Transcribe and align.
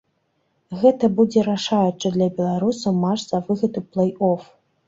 Гэта 0.83 1.09
будзе 1.19 1.43
рашаючы 1.49 2.07
для 2.17 2.29
беларусаў 2.39 2.99
матч 3.05 3.21
за 3.29 3.45
выхад 3.51 3.73
у 3.83 3.89
плэй-оф. 3.93 4.53